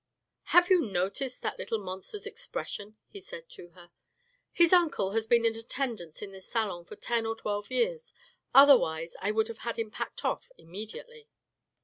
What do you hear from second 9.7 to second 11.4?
him packed off immediately."